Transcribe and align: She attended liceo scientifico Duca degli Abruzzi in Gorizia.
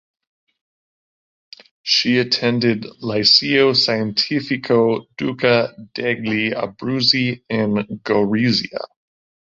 She 1.83 2.17
attended 2.17 2.85
liceo 3.03 3.75
scientifico 3.75 5.05
Duca 5.15 5.75
degli 5.93 6.51
Abruzzi 6.51 7.43
in 7.47 7.85
Gorizia. 8.01 8.79